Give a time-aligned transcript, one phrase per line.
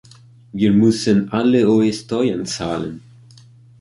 [0.51, 3.01] Wir müssen alle hohe Steuern zahlen.